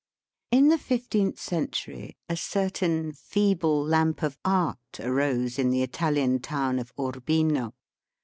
[0.49, 6.79] In the fifteenth century, a certain feeble lamp of art arose in the Italian town
[6.79, 7.75] of Urbino.